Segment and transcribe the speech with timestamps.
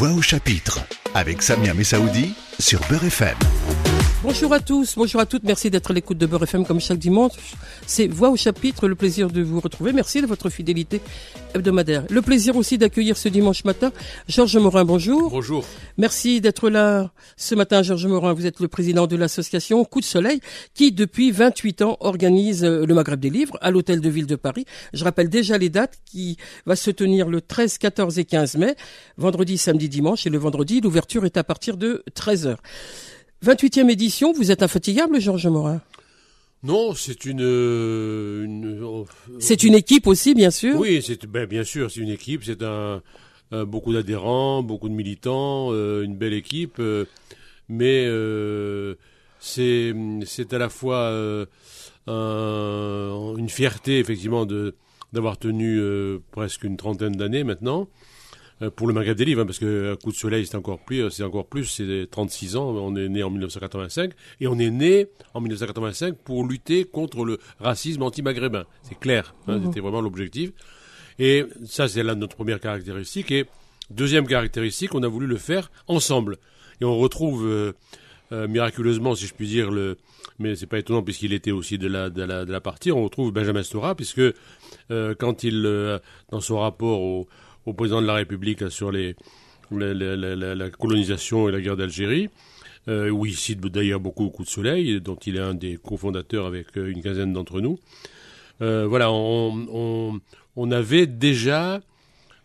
[0.00, 0.80] Voix au chapitre
[1.14, 3.36] avec Samia Messaoudi sur Beurre FM.
[4.22, 6.98] Bonjour à tous, bonjour à toutes, merci d'être à l'écoute de Beurre FM comme chaque
[6.98, 7.32] dimanche.
[7.86, 9.94] C'est Voix au chapitre, le plaisir de vous retrouver.
[9.94, 11.00] Merci de votre fidélité
[11.54, 12.04] hebdomadaire.
[12.10, 13.92] Le plaisir aussi d'accueillir ce dimanche matin
[14.28, 15.30] Georges Morin, bonjour.
[15.30, 15.64] Bonjour.
[15.96, 18.34] Merci d'être là ce matin, Georges Morin.
[18.34, 20.40] Vous êtes le président de l'association Coup de Soleil
[20.74, 24.36] qui, depuis 28 ans, organise euh, le Maghreb des livres à l'hôtel de ville de
[24.36, 24.66] Paris.
[24.92, 28.76] Je rappelle déjà les dates qui va se tenir le 13, 14 et 15 mai,
[29.16, 32.60] vendredi, samedi, dimanche et le vendredi, l'ouverture est à partir de 13 heures.
[33.44, 35.80] 28e édition, vous êtes infatigable, Georges Morin
[36.62, 37.40] Non, c'est une.
[37.40, 39.04] euh, une- euh,
[39.38, 40.78] C'est une équipe aussi, bien sûr.
[40.78, 43.02] Oui, c'est ben, bien sûr, c'est une équipe, c'est un,
[43.52, 47.06] un- beaucoup d'adhérents, beaucoup de militants, euh, une belle équipe, euh,
[47.70, 48.94] mais euh,
[49.38, 49.94] c'est
[50.26, 51.08] c'est à la fois
[52.06, 54.74] un- une fierté effectivement de
[55.12, 55.80] d'avoir tenu
[56.30, 57.88] presque une trentaine d'années maintenant.
[58.62, 60.78] Euh, Pour le Maghreb des livres, hein, parce que à coup de soleil, c'est encore
[60.80, 62.68] plus, c'est encore plus, c'est 36 ans.
[62.70, 67.38] On est né en 1985 et on est né en 1985 pour lutter contre le
[67.58, 68.64] racisme anti-maghrébin.
[68.82, 70.52] C'est clair, hein, c'était vraiment l'objectif.
[71.18, 73.30] Et ça, c'est là notre première caractéristique.
[73.30, 73.46] Et
[73.90, 76.38] deuxième caractéristique, on a voulu le faire ensemble.
[76.80, 77.72] Et on retrouve euh,
[78.32, 79.98] euh, miraculeusement, si je puis dire, le,
[80.38, 83.02] mais c'est pas étonnant puisqu'il était aussi de la, de la, de la partie, on
[83.02, 85.98] retrouve Benjamin Stora, puisque euh, quand il, euh,
[86.30, 87.28] dans son rapport au,
[87.70, 92.28] au président de la République sur la, colonisation et la guerre d'Algérie,
[92.88, 96.46] euh, où il cite d'ailleurs beaucoup Coup de Soleil, dont il est un des cofondateurs
[96.46, 97.78] avec euh, une quinzaine d'entre nous.
[98.60, 100.20] Euh, voilà, on,
[100.72, 101.80] avait déjà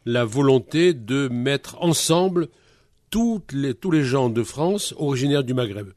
[0.05, 2.47] la volonté de mettre ensemble
[3.09, 5.87] tous les gens de France originaires du Maghreb,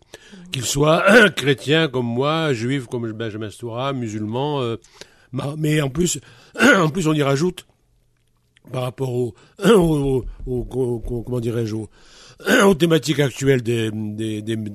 [0.52, 1.04] qu'ils soient
[1.36, 4.76] chrétiens comme moi, juifs comme Benjamin Stora, musulmans,
[5.32, 6.18] ma- mais en plus,
[6.60, 7.66] en plus on y rajoute
[8.68, 10.24] par rapport au,
[11.24, 11.88] comment dirais-je au-
[12.64, 13.90] aux thématiques actuelles des,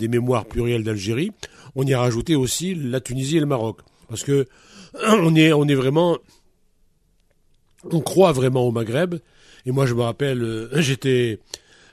[0.08, 1.32] mémoires plurielles d'Algérie,
[1.76, 4.46] on y a rajouté aussi la Tunisie et le Maroc, parce que
[5.08, 6.18] on est vraiment
[7.92, 9.16] on croit vraiment au Maghreb.
[9.66, 11.40] Et moi, je me rappelle, j'étais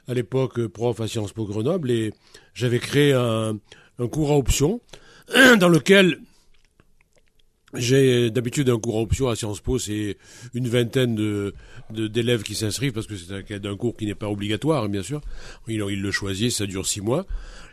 [0.08, 2.12] à l'époque prof à Sciences Po Grenoble et
[2.54, 3.58] j'avais créé un,
[3.98, 4.80] un cours à option
[5.58, 6.20] dans lequel
[7.74, 10.16] j'ai d'habitude un cours à option à Sciences Po, c'est
[10.54, 11.52] une vingtaine
[11.90, 15.20] d'élèves qui s'inscrivent parce que c'est un, cours qui n'est pas obligatoire, bien sûr.
[15.68, 17.26] Ils, le choisissent, ça dure six mois.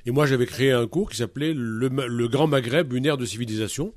[0.06, 3.94] Et moi, j'avais créé un cours qui s'appelait le, Grand Maghreb, une ère de civilisation.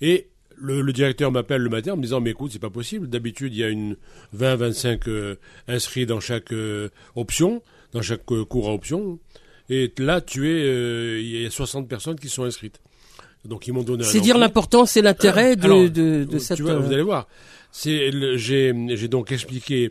[0.00, 3.54] Et le, directeur m'appelle le matin en me disant mais écoute c'est pas possible d'habitude
[3.54, 3.96] il y a une
[4.34, 5.36] 20 25 euh,
[5.68, 7.62] inscrits dans chaque euh, option
[7.92, 9.18] dans chaque euh, cours à option
[9.70, 12.80] et là tu es euh, il y a 60 personnes qui sont inscrites
[13.44, 16.60] donc ils m'ont donné C'est dire l'importance et l'intérêt de, Alors, de, de tu cette...
[16.60, 17.26] vois, euh, vous allez voir.
[17.72, 19.90] C'est j'ai j'ai donc expliqué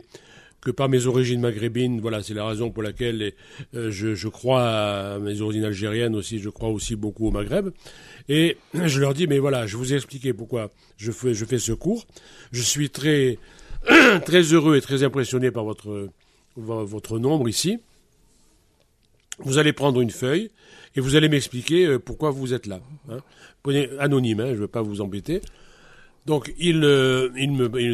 [0.60, 3.32] que par mes origines maghrébines, voilà, c'est la raison pour laquelle
[3.74, 7.70] euh, je, je crois à mes origines algériennes aussi, je crois aussi beaucoup au Maghreb.
[8.28, 11.58] Et je leur dis, mais voilà, je vous ai expliqué pourquoi je fais, je fais
[11.58, 12.06] ce cours.
[12.52, 13.38] Je suis très,
[14.26, 16.08] très heureux et très impressionné par votre,
[16.56, 17.78] vo- votre nombre ici.
[19.44, 20.50] Vous allez prendre une feuille
[20.96, 22.80] et vous allez m'expliquer euh, pourquoi vous êtes là.
[23.10, 23.18] hein.
[23.98, 25.40] Anonyme, hein, je ne veux pas vous embêter.
[26.26, 27.28] Donc, il, euh,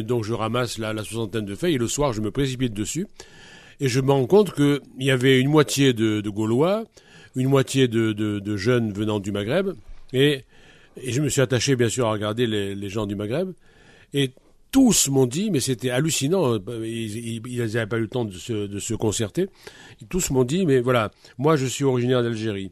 [0.03, 3.07] donc je ramasse la, soixantaine de feuilles et le soir, je me précipite dessus
[3.79, 6.83] et je me rends compte qu'il y avait une moitié de, Gaulois,
[7.35, 9.73] une moitié de, jeunes venant du Maghreb
[10.13, 10.43] et,
[11.01, 13.51] et je me suis attaché bien sûr à regarder les, les gens du Maghreb
[14.13, 14.31] et
[14.71, 18.67] tous m'ont dit, mais c'était hallucinant, euh, ils n'avaient pas eu le temps de se,
[18.67, 19.47] de se concerter,
[20.09, 22.71] tous m'ont dit, mais voilà, moi je suis originaire d'Algérie,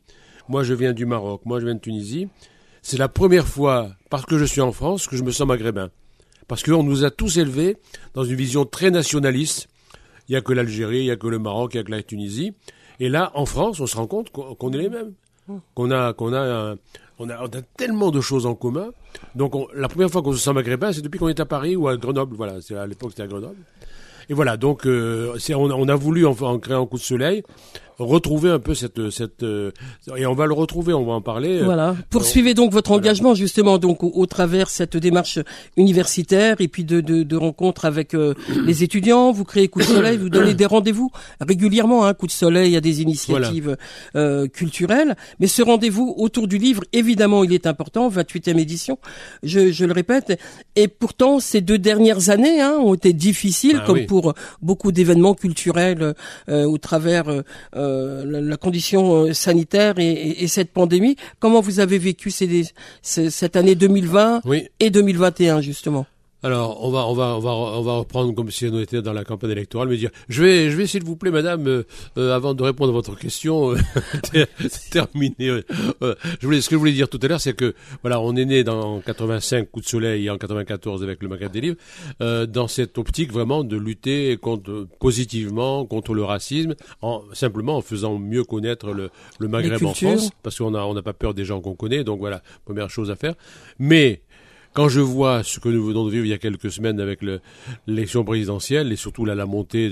[0.50, 2.28] moi je viens du Maroc, moi je viens de Tunisie,
[2.82, 5.90] c'est la première fois, parce que je suis en France, que je me sens maghrébin.
[6.48, 7.78] Parce qu'on nous a tous élevés
[8.14, 9.68] dans une vision très nationaliste.
[10.30, 11.90] Il n'y a que l'Algérie, il n'y a que le Maroc, il n'y a que
[11.90, 12.54] la Tunisie.
[13.00, 15.14] Et là, en France, on se rend compte qu'on qu'on est les mêmes.
[15.74, 16.40] Qu'on a, qu'on a,
[16.74, 16.76] un-
[17.20, 18.90] on a, on a tellement de choses en commun.
[19.36, 21.76] Donc, on- la première fois qu'on se sent maghrébin, c'est depuis qu'on est à Paris
[21.76, 22.36] ou à Grenoble.
[22.36, 23.56] Voilà, c'est à l'époque c'était à Grenoble.
[24.28, 27.04] Et voilà, donc euh, on, a- on a voulu, en, en créant un coup de
[27.04, 27.44] soleil,
[27.98, 29.72] retrouver un peu cette, cette euh,
[30.18, 31.60] et on va le retrouver, on va en parler.
[31.62, 31.96] euh, Voilà.
[32.10, 33.02] Poursuivez donc votre Voilà.
[33.04, 35.40] engagement justement donc au, au travers cette démarche
[35.78, 38.34] universitaire et puis de, de, de rencontres avec euh,
[38.66, 39.32] les étudiants.
[39.32, 41.12] Vous créez Coup de Soleil, vous donnez des rendez-vous
[41.42, 42.06] régulièrement.
[42.06, 43.78] Hein, Coup de Soleil, à des initiatives
[44.16, 45.16] euh, culturelles.
[45.40, 48.10] Mais ce rendez-vous autour du livre, évidemment, il est important.
[48.10, 48.98] 28e édition,
[49.44, 50.40] je, je le répète.
[50.76, 54.06] Et pourtant, ces deux dernières années hein, ont été difficiles, Ah comme oui.
[54.06, 56.14] pour beaucoup d'événements culturels
[56.50, 57.42] euh, au travers euh,
[57.76, 57.85] euh,
[58.26, 61.16] la, la condition euh, sanitaire et, et- et cette pandémie.
[61.40, 62.66] Comment vous avez vécu ces,
[63.02, 64.68] ces- cette année 2020 Oui.
[64.80, 66.06] et 2021 justement?
[66.46, 69.14] Alors, on va, on va, on va, on va reprendre comme si on était dans
[69.14, 71.84] la campagne électorale, mais dire, je vais, je vais, s'il vous plaît, madame, euh,
[72.20, 73.78] euh, avant de répondre à votre question, euh,
[74.92, 75.62] terminer.
[76.04, 78.46] je voulais, ce que je voulais dire tout à l'heure, c'est que, voilà, on est
[78.46, 81.78] né dans 85 coups de soleil et en 94 avec le Maghreb des livres,
[82.20, 88.20] dans cette optique vraiment de lutter contre, positivement contre le racisme, en, simplement en faisant
[88.20, 89.10] mieux connaître le,
[89.40, 92.04] le Maghreb en France, parce qu'on a, on n'a pas peur des gens qu'on connaît,
[92.04, 93.34] donc voilà, première chose à faire.
[93.80, 94.22] Mais,
[94.76, 97.22] quand je vois ce que nous venons de vivre il y a quelques semaines avec
[97.88, 99.90] l'élection présidentielle et surtout la montée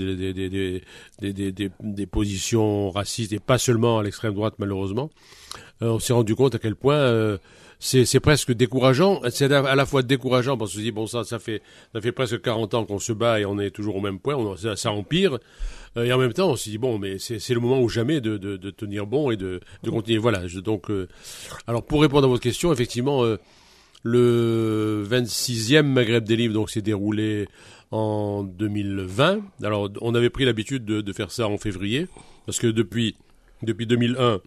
[1.18, 5.10] des, positions racistes et pas seulement à l'extrême droite malheureusement,
[5.80, 7.38] euh, on s'est rendu compte à quel point euh,
[7.78, 9.22] c'est presque décourageant.
[9.30, 11.62] C'est à la fois décourageant parce qu'on se dit bon ça ça fait
[11.94, 14.34] ça fait presque 40 ans qu'on se bat et on est toujours au même point,
[14.34, 15.38] on, ça, empire.
[15.96, 18.20] Euh, et en même temps, on se dit bon, mais c'est le moment ou jamais
[18.20, 20.18] de, de, tenir bon et de, de continuer.
[20.18, 20.42] Voilà.
[20.62, 20.90] donc,
[21.66, 23.24] alors pour répondre à votre question, effectivement,
[24.04, 27.48] le 26e Maghreb des livres donc s'est déroulé
[27.90, 29.40] en 2020.
[29.62, 32.06] Alors on avait pris l'habitude de, faire ça en février
[32.46, 33.16] parce que depuis
[33.62, 34.40] depuis 2001,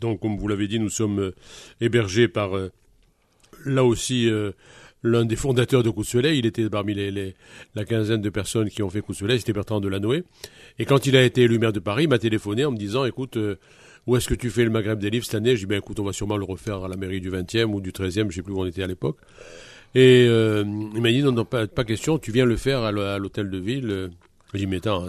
[0.00, 1.34] donc comme vous l'avez dit, nous sommes euh,
[1.80, 2.72] hébergés par euh,
[3.64, 4.50] là aussi euh,
[5.04, 6.40] l'un des fondateurs de Coup de Soleil.
[6.40, 7.34] Il était parmi les,
[7.76, 9.38] la quinzaine de personnes qui ont fait Coup de Soleil.
[9.38, 10.24] C'était Bertrand Delanoë.
[10.80, 13.04] Et quand il a été élu maire de Paris, il m'a téléphoné en me disant,
[13.04, 13.38] écoute
[14.06, 15.56] où est-ce que tu fais le Maghreb des livres cette année?
[15.56, 17.80] Je dis, ben écoute, on va sûrement le refaire à la mairie du 20e ou
[17.80, 19.18] du 13e, je ne sais plus où on était à l'époque.
[19.94, 20.64] Et euh,
[20.94, 24.10] il m'a dit, non, non, pas, question, tu viens le faire à l'hôtel de ville.
[24.54, 25.06] Je dis, mais attends,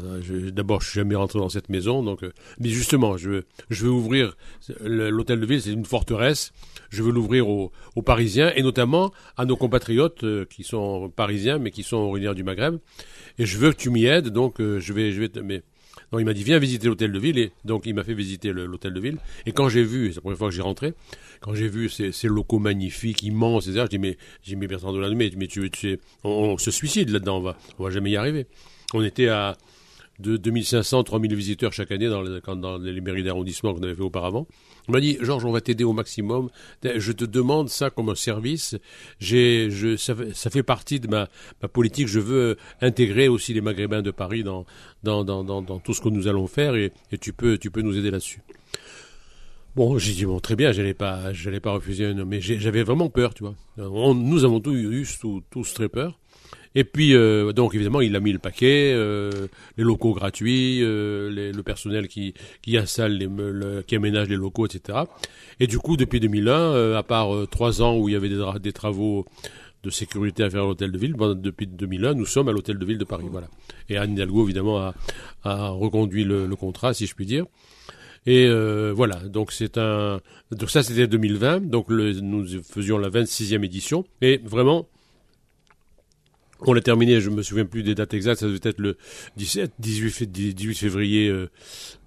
[0.52, 4.36] d'abord, je suis jamais rentré dans cette maison, donc, euh, mais justement, je, veux ouvrir,
[4.82, 6.52] l'hôtel de ville, c'est une forteresse,
[6.90, 7.72] je veux l'ouvrir aux,
[8.04, 12.44] Parisiens, et notamment à nos compatriotes euh, qui sont parisiens, mais qui sont originaires du
[12.44, 12.78] Maghreb,
[13.38, 15.62] et je veux que tu m'y aides, donc je vais, je vais, mais
[16.12, 18.54] donc il m'a dit viens visiter l'hôtel de ville et donc il m'a fait visiter
[18.54, 19.18] l'hôtel de ville.
[19.46, 20.94] Et quand j'ai vu, c'est la première fois que j'y rentré,
[21.42, 25.16] quand j'ai vu ces, locaux magnifiques, immenses, etc., je dis mais j'ai mis Bertrand Delanoë,
[25.16, 28.12] mais, mais tu, tu sais, on, on, se suicide là-dedans, on va, on va jamais
[28.12, 28.48] y arriver.
[28.94, 29.58] On était à
[30.20, 34.02] de 2500, 3000 visiteurs chaque année dans les, dans les mairies d'arrondissement qu'on avait fait
[34.02, 34.48] auparavant.
[34.88, 36.50] On m'a dit, Georges, on va t'aider au maximum.
[36.84, 38.76] Je te demande ça comme un service.
[39.20, 40.16] J'ai, je, ça,
[40.50, 41.28] fait partie de ma,
[41.68, 42.08] politique.
[42.08, 44.66] Je veux intégrer aussi les Maghrébins de Paris dans,
[45.04, 47.98] dans, dans, dans, tout ce que nous allons faire et, tu peux, tu peux nous
[47.98, 48.42] aider là-dessus.
[49.76, 53.36] Bon, j'ai dit bon, très bien, j'allais pas, j'allais pas refuser mais j'avais vraiment peur,
[53.36, 53.54] tu vois.
[53.78, 55.06] nous avons tous eu
[55.52, 56.18] tous très peur.
[56.76, 59.48] Et puis, euh, donc évidemment, il a mis le paquet, euh,
[59.78, 63.28] les locaux gratuits, euh, le personnel qui, qui installe, les,
[63.86, 65.00] qui aménage les locaux, etc.
[65.60, 68.74] Et du coup, depuis 2001, à part trois ans où il y avait des, des
[68.74, 69.26] travaux
[69.84, 72.78] de sécurité à faire à l'hôtel de ville, ben, depuis 2001, nous sommes à l'hôtel
[72.78, 73.26] de ville de Paris.
[73.30, 73.48] Voilà.
[73.90, 74.96] Et Anne Hidalgo, évidemment, a,
[75.44, 77.46] a reconduit le, le, contrat, si je puis dire.
[78.26, 78.50] Et
[78.92, 80.20] voilà, donc c'est un,
[80.52, 84.90] donc ça c'était 2020, donc le, nous faisions la 26e édition, et vraiment
[86.62, 88.98] on l'a terminé, je me souviens plus des dates exactes, ça devait être le
[89.38, 91.34] 17, 18, 18 février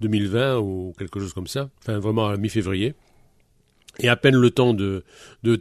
[0.01, 2.95] 2020 euh, ou quelque chose comme ça, enfin vraiment à mi-février.
[3.99, 5.05] Et à peine le temps de,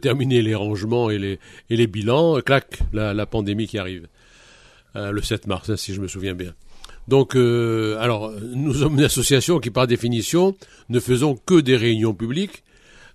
[0.00, 1.38] terminer les rangements et
[1.68, 4.06] les, bilans, clac, la, pandémie qui arrive.
[4.96, 6.54] Euh, le 7 mars, hein, si je me souviens bien.
[7.06, 10.56] Donc, euh, alors, nous sommes une association qui, par définition,
[10.88, 12.62] ne faisons que des réunions publiques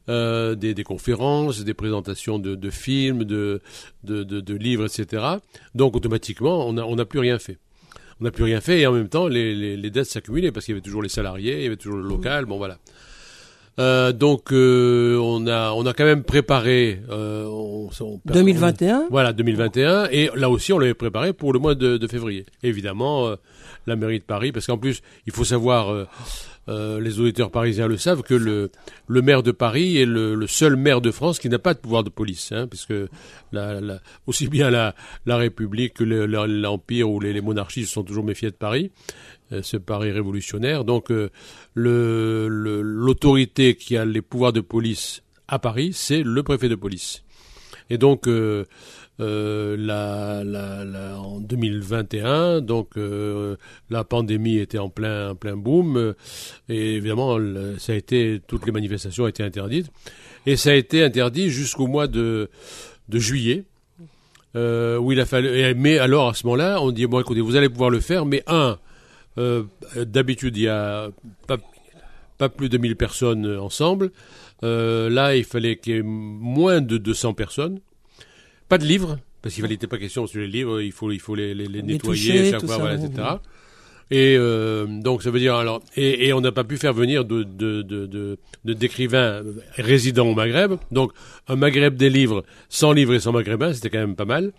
[0.10, 3.62] euh, des, des, conférences, des présentations de, de films, de,
[4.04, 5.24] de, de, livres, etc.
[5.74, 7.58] Donc automatiquement, on n'a plus rien fait.
[8.22, 10.66] On n'a plus rien fait et en même temps, les, les, les dettes s'accumulaient parce
[10.66, 12.78] qu'il y avait toujours les salariés, il y avait toujours le local, bon voilà.
[13.78, 17.90] Euh, donc euh, on a on a quand même préparé euh, on,
[18.24, 22.46] 2021 voilà 2021 et là aussi on l'avait préparé pour le mois de, de février.
[22.64, 23.36] Évidemment euh,
[23.86, 26.08] la mairie de Paris parce qu'en plus il faut savoir euh,
[26.68, 28.72] euh, les auditeurs parisiens le savent, que le,
[29.08, 31.80] le maire de Paris est le, le, seul maire de France qui n'a pas de
[31.80, 32.94] pouvoir de police, hein, puisque
[33.52, 34.96] la, la, aussi bien la,
[35.28, 38.92] la République que l'Empire ou les, les, monarchies se sont toujours méfiés de Paris,
[39.62, 40.84] ce Paris révolutionnaire.
[40.84, 41.30] Donc euh,
[41.76, 47.24] l'autorité qui a les pouvoirs de police à Paris, c'est le préfet de police.
[47.90, 48.66] Et donc euh,
[49.22, 53.56] euh, la, en 2021, donc euh,
[53.90, 56.16] la pandémie était en plein, plein boom,
[56.68, 57.38] et évidemment,
[57.78, 59.90] ça a été, toutes les manifestations ont été interdites,
[60.46, 62.50] et ça a été interdit jusqu'au mois de,
[63.10, 63.64] juillet.
[64.58, 65.76] Euh, où il a fallu.
[65.76, 68.42] Mais alors à ce moment-là, on dit bon, écoutez, vous allez pouvoir le faire, mais
[68.48, 68.78] un,
[69.38, 69.64] euh,
[69.96, 71.10] d'habitude il y a
[71.48, 71.58] pas,
[72.38, 74.12] pas plus de 1000 personnes ensemble.
[74.64, 77.80] Euh, là, il fallait qu'il y ait moins de 200 personnes.
[78.70, 81.36] Pas de livres, parce qu'il n'était pas question sur les livres, il faut, il faut
[81.36, 83.24] les, les, les nettoyer, chaque fois, voilà, etc.
[84.12, 87.26] Et euh, donc ça veut dire alors et, et on n'a pas pu faire venir
[87.26, 89.42] de de de, d'écrivains
[89.78, 90.74] résidents au Maghreb.
[90.92, 91.12] Donc
[91.48, 94.52] un Maghreb des livres sans livres et sans maghrébins, c'était quand même pas mal.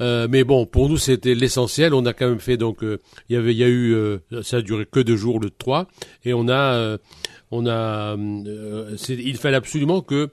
[0.00, 1.92] Euh, mais bon, pour nous, c'était l'essentiel.
[1.92, 3.94] On a quand même fait donc, il y avait, il y a eu,
[4.42, 5.86] ça a duré que deux jours le 3,
[6.24, 6.96] et on a,
[7.50, 10.30] on a, il fallait absolument que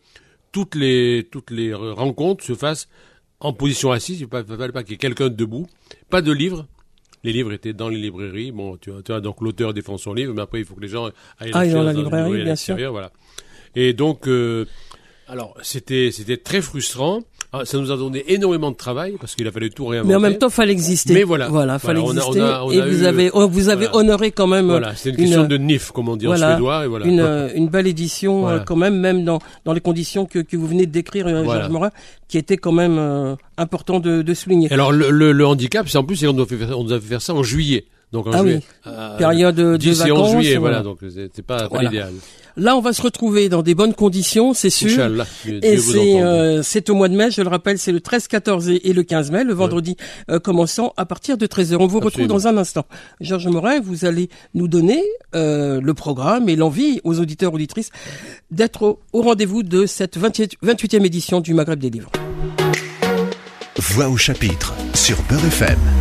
[0.52, 2.88] toutes les toutes les rencontres se fassent
[3.40, 4.20] en position assise.
[4.20, 5.68] Il ne fallait pas qu'il y ait quelqu'un debout,
[6.10, 6.66] pas de livre.
[7.28, 8.52] Les livres étaient dans les librairies.
[8.52, 11.10] Bon, tu vois, donc l'auteur défend son livre, mais après il faut que les gens
[11.40, 12.78] aillent ah, dans la librairie, bien sûr.
[12.92, 13.12] Voilà.
[13.76, 14.30] Et donc,
[15.28, 17.24] alors c'était c'était très frustrant.
[17.54, 20.10] Ah, ça nous a donné énormément de travail parce qu'il a fallu tout réinventer.
[20.10, 21.14] Mais en même temps, fallait exister.
[21.14, 22.40] Mais voilà, voilà, fallait exister.
[22.74, 24.68] et vous avez vous avez honoré quand même.
[24.68, 26.84] Voilà, c'est une, question de nif, comme on dit en suédois.
[26.84, 27.06] Et voilà.
[27.06, 30.68] Une, une belle édition euh, quand même, même dans dans les conditions que que vous
[30.68, 31.92] venez de décrire, euh, Georges Morin,
[32.28, 34.72] qui était quand même euh, important de, de souligner.
[34.74, 37.00] Alors le, le, le handicap, c'est en plus, on nous a fait on nous a
[37.00, 37.86] fait faire ça en juillet.
[38.14, 38.92] Donc en ah juillet, oui.
[39.18, 40.32] Période de vacances.
[40.32, 40.82] juillet, voilà.
[40.82, 42.14] Donc c'est pas, pas l'idéal.
[42.60, 44.90] Là, on va se retrouver dans des bonnes conditions, c'est sûr.
[45.46, 48.70] et c'est euh, c'est au mois de mai, je le rappelle, c'est le 13, 14
[48.70, 49.96] et, le 15 mai, le vendredi
[50.32, 51.78] euh, commençant à partir de 13h.
[51.80, 52.86] On vous retrouve dans un instant.
[53.22, 55.04] Georges Morin, vous allez nous donner
[55.36, 57.92] euh, le programme et l'envie aux auditeurs auditrices
[58.50, 62.12] d'être au, au rendez-vous de cette 28e édition du Maghreb des livres.
[63.78, 65.97] Voix au chapitre sur Beurre FM.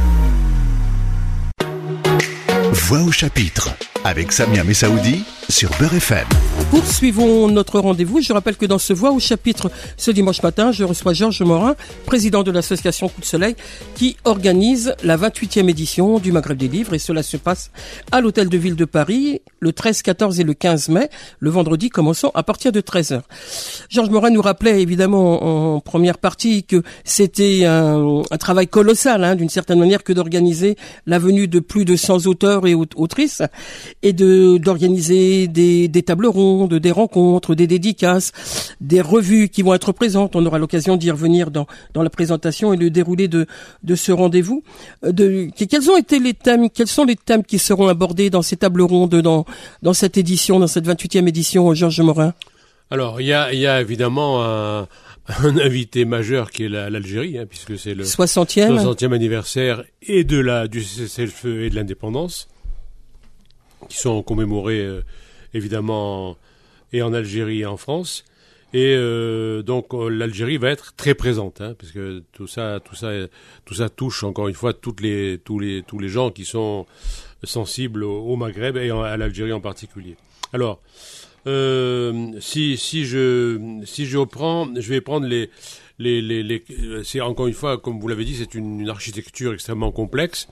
[2.84, 3.70] Voix au chapitre
[4.04, 6.26] avec Samia Messaoudi sur Beurre FM.
[6.70, 8.20] Poursuivons notre rendez-vous.
[8.20, 11.76] Je rappelle que dans ce Voix au chapitre ce dimanche matin, je reçois Georges Morin,
[12.06, 13.54] président de l'association Coup de Soleil,
[13.94, 17.70] qui organise la 28e édition du Maghreb des livres et cela se passe
[18.10, 21.08] à l'hôtel de ville de Paris le 13, 14 et le 15 mai,
[21.38, 23.22] le vendredi commençant à partir de 13h.
[23.88, 29.48] Georges Morin nous rappelait évidemment en première partie que c'était un, travail colossal hein, d'une
[29.48, 33.42] certaine manière que d'organiser la venue de plus de 100 auteurs et autrices
[34.02, 38.32] et de d'organiser des, des tables rondes, des rencontres, des dédicaces,
[38.80, 40.34] des revues qui vont être présentes.
[40.36, 43.46] On aura l'occasion d'y revenir dans, dans la présentation et le déroulé de,
[43.82, 44.62] de ce rendez-vous.
[45.04, 48.42] Euh, de, quels ont été les thèmes, quels sont les thèmes qui seront abordés dans
[48.42, 49.44] ces tables rondes, dans,
[49.82, 52.34] dans cette édition, dans cette 28e édition, Georges Morin?
[52.90, 54.86] Alors, il y a, y a évidemment un,
[55.28, 58.80] un invité majeur qui est l'Algérie, hein, puisque c'est le 60e.
[58.80, 62.48] 60e anniversaire et de la, du cessez-le-feu et de l'indépendance
[63.88, 65.02] qui sont commémorés euh,
[65.54, 66.36] évidemment
[67.02, 68.24] en Algérie et en France.
[68.72, 71.92] Et euh, donc euh, l'Algérie va être très présente, hein, parce
[72.32, 73.10] tout ça, tout ça,
[73.64, 76.84] tout ça touche encore une fois toutes les, tous les, tous les gens qui sont
[77.44, 80.16] sensibles au, Maghreb et à l'Algérie en particulier.
[80.52, 80.80] Alors,
[81.46, 85.48] si si je si je reprends, je vais prendre les
[85.98, 86.64] les les,
[87.04, 90.48] c'est encore une fois comme vous l'avez dit, c'est une, architecture extrêmement complexe.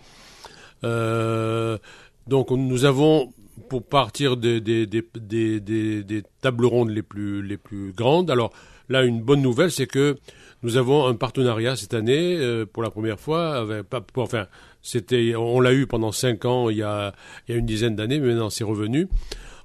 [0.84, 1.78] Euh,
[2.26, 3.32] donc nous avons,
[3.68, 8.52] pour partir des, des, des, des, tables rondes les plus, les plus grandes, alors
[8.88, 10.16] là une bonne nouvelle c'est que
[10.62, 13.56] nous avons un partenariat cette année euh, pour la première fois.
[13.56, 14.46] Avec, pas, enfin,
[14.80, 17.14] c'était, on l'a eu pendant cinq ans, il y a,
[17.46, 19.08] il y a une dizaine d'années, mais maintenant c'est revenu.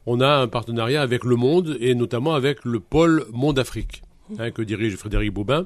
[0.06, 4.02] On a un partenariat avec Le Monde et notamment avec le pôle Monde Afrique
[4.40, 5.66] hein, que dirige Frédéric Boubin.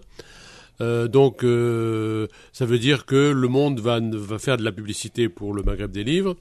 [0.81, 5.29] Euh, donc, euh, ça veut dire que Le Monde va, va faire de la publicité
[5.29, 6.35] pour le Maghreb des livres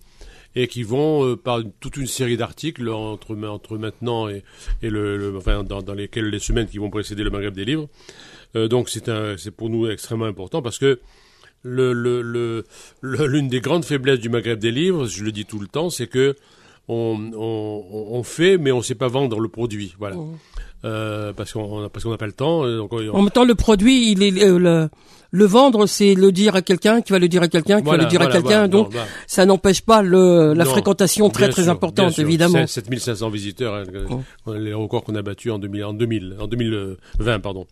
[0.54, 3.34] et qui vont euh, par toute une série d'articles entre,
[3.76, 4.42] maintenant et,
[4.82, 7.88] le, enfin dans, dans, lesquels les semaines qui vont précéder le Maghreb des livres.
[8.54, 11.00] Euh, donc c'est c'est pour nous extrêmement important parce que
[11.64, 12.64] le,
[13.02, 16.08] l'une des grandes faiblesses du Maghreb des livres, je le dis tout le temps, c'est
[16.08, 16.36] que
[16.92, 19.94] on, on, on, fait, mais on ne sait pas vendre le produit.
[19.98, 20.16] Voilà.
[20.16, 20.38] Mmh.
[20.84, 22.66] Euh, parce qu'on parce qu'on n'a pas le temps.
[22.66, 24.88] Donc En même temps, le produit, il est euh, le,
[25.30, 27.96] le vendre, c'est le dire à quelqu'un qui va le dire à quelqu'un qui va
[27.96, 28.68] le dire à quelqu'un.
[28.68, 29.06] donc, bah.
[29.26, 32.66] ça n'empêche pas le, la fréquentation très très importante, évidemment.
[32.66, 33.84] 7500 visiteurs, hein,
[34.46, 34.54] oh.
[34.54, 37.66] les records qu'on a battus en 2000, en 2000, en 2020, pardon.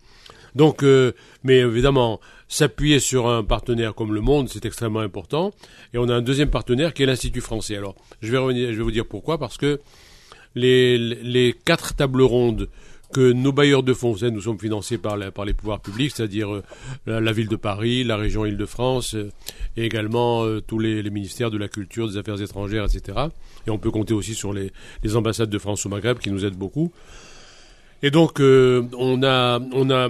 [0.55, 1.13] Donc, euh,
[1.45, 5.53] mais évidemment, s'appuyer sur un partenaire comme Le Monde, c'est extrêmement important.
[5.95, 7.77] Et on a un deuxième partenaire qui est l'Institut français.
[7.77, 9.81] Alors, je vais revenir, je vais vous dire pourquoi, parce que
[10.55, 12.69] les, les quatre tables rondes
[13.13, 16.63] que nos bailleurs de fonds, nous sommes financés par, par les pouvoirs publics, c'est-à-dire euh,
[17.07, 19.31] la, ville de Paris, la région Île-de-France, euh,
[19.77, 23.19] et également euh, tous les, ministères de la culture, des affaires étrangères, etc.
[23.67, 24.71] Et on peut compter aussi sur les,
[25.15, 26.93] ambassades de France au Maghreb qui nous aident beaucoup.
[28.03, 30.09] Et donc, on, a, on a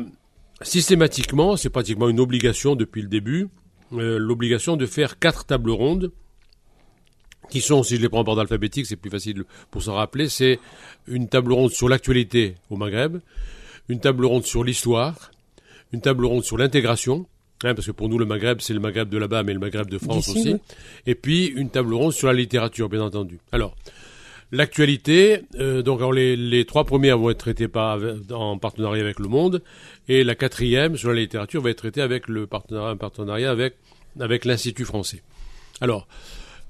[0.62, 3.48] systématiquement, c'est pratiquement une obligation depuis le début,
[3.92, 6.12] l'obligation de faire quatre tables rondes
[7.50, 10.28] qui sont, si je les prends en ordre alphabétique, c'est plus facile pour s'en rappeler,
[10.28, 10.60] c'est
[11.08, 13.18] une table ronde sur l'actualité au Maghreb,
[13.88, 15.32] une table ronde sur l'histoire,
[15.92, 17.26] une table ronde sur l'intégration,
[17.64, 19.90] hein, parce que pour nous le Maghreb c'est le Maghreb de là-bas, mais le Maghreb
[19.90, 20.54] de France aussi,
[21.06, 23.38] et puis une table ronde sur la littérature, bien entendu.
[23.50, 23.74] Alors,
[24.52, 25.42] L'actualité,
[25.84, 28.00] donc les, les, trois premières vont être traitées par,
[28.32, 29.62] en partenariat avec Le Monde,
[30.08, 33.76] et la quatrième, sur la littérature, va être traitée avec le partenariat, partenariat avec,
[34.18, 35.22] avec l'Institut français.
[35.80, 36.08] Alors,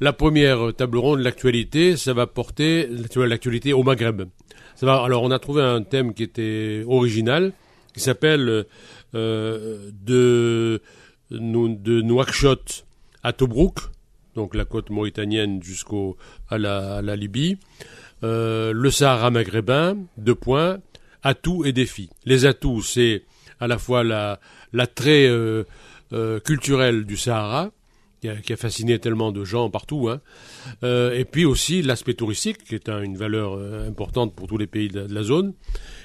[0.01, 4.23] la première table ronde, l'actualité, ça va porter l'actualité au Maghreb.
[4.77, 7.53] Ça va, alors, on a trouvé un thème qui était original,
[7.93, 8.65] qui s'appelle
[9.15, 10.81] euh, de,
[11.31, 12.87] de Nouakchott
[13.23, 13.79] à Tobruk,
[14.35, 16.17] donc la côte mauritanienne jusqu'au
[16.49, 17.59] à la, Libye.
[18.23, 20.79] Euh, le Sahara maghrébin, deux points,
[21.23, 22.11] atouts et défis.
[22.25, 23.25] Les atouts, c'est
[23.61, 25.65] à la fois l'attrait euh,
[26.13, 27.71] euh, culturel du Sahara,
[28.21, 30.21] qui a, fasciné tellement de gens partout, hein,
[30.83, 33.59] et puis aussi l'aspect touristique, qui est une valeur
[33.89, 35.55] importante pour tous les pays de, la zone,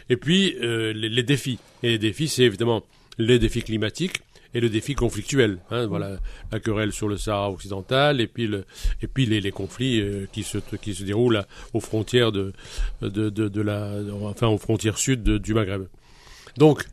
[0.09, 1.59] et puis les, défis.
[1.83, 2.85] Et les défis, c'est évidemment
[3.17, 4.21] les défis climatiques,
[4.55, 5.59] et le défi conflictuel.
[5.69, 6.17] Hein, voilà,
[6.51, 8.65] la querelle sur le Sahara occidental et puis, le,
[9.01, 11.43] et puis les, les conflits euh, qui, se, qui se déroulent
[11.73, 12.53] aux frontières de,
[13.01, 13.91] de, de, de, la,
[14.23, 15.83] enfin aux frontières sud du Maghreb.
[16.57, 16.85] Donc,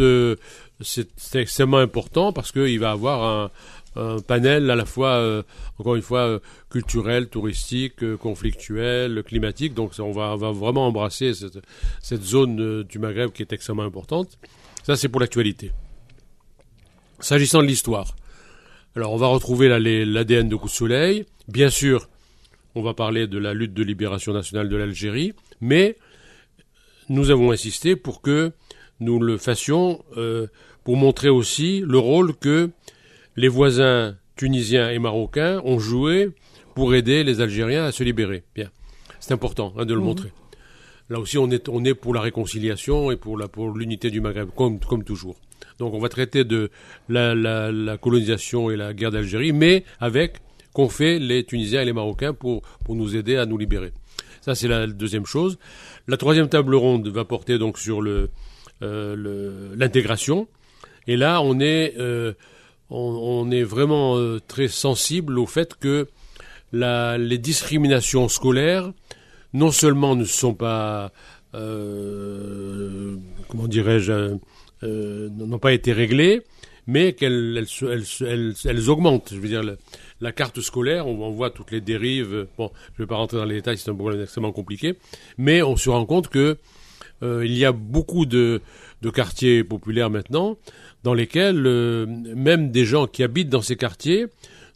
[0.00, 0.36] euh,
[0.80, 3.50] c'est extrêmement important parce qu'il va avoir un,
[3.94, 5.42] un panel à la fois, euh,
[5.78, 9.74] encore une fois, culturel, touristique, conflictuel, climatique.
[9.74, 11.58] Donc on va, on va vraiment embrasser cette,
[12.00, 14.38] cette zone du Maghreb qui est extrêmement importante.
[14.84, 15.70] Ça, c'est pour l'actualité.
[17.22, 18.16] S'agissant de l'histoire,
[18.96, 21.24] alors on va retrouver l'ADN de Coup de Soleil.
[21.46, 22.08] Bien sûr,
[22.74, 25.96] on va parler de la lutte de libération nationale de l'Algérie, mais
[27.08, 28.50] nous avons insisté pour que
[28.98, 30.48] nous le fassions euh,
[30.82, 32.70] pour montrer aussi le rôle que
[33.36, 36.30] les voisins tunisiens et marocains ont joué
[36.74, 38.42] pour aider les Algériens à se libérer.
[38.56, 38.68] Bien,
[39.20, 40.04] c'est important hein, de le mmh.
[40.04, 40.32] montrer.
[41.08, 44.48] Là aussi, on est, on est pour la réconciliation et pour l'unité pour du Maghreb,
[44.56, 45.36] comme, comme toujours.
[45.78, 46.70] Donc on va traiter de
[47.08, 50.38] la, colonisation et la guerre d'Algérie, mais avec
[50.72, 53.92] qu'ont fait les Tunisiens et les Marocains pour, pour nous aider à nous libérer.
[54.40, 55.58] Ça, c'est la deuxième chose.
[56.08, 58.30] La troisième table ronde va porter donc sur le,
[58.82, 60.48] euh, l'intégration.
[61.06, 62.32] Et là, on est, euh,
[62.90, 66.08] on, est vraiment euh, très sensible au fait que
[66.72, 68.92] la, les discriminations scolaires,
[69.52, 71.12] non seulement ne sont pas,
[71.52, 71.60] comment
[73.68, 74.36] dirais-je,
[74.82, 76.42] euh, n'ont pas été réglées,
[76.86, 79.30] mais qu'elles elles, augmentent.
[79.32, 79.62] Je veux dire,
[80.20, 82.46] la, carte scolaire, on, voit toutes les dérives.
[82.58, 84.94] Bon, je ne vais pas rentrer dans les détails, c'est un problème extrêmement compliqué,
[85.38, 86.56] mais on se rend compte que
[87.22, 88.60] euh, il y a beaucoup de,
[89.14, 90.56] quartiers populaires maintenant
[91.02, 94.26] dans lesquels euh, même des gens qui habitent dans ces quartiers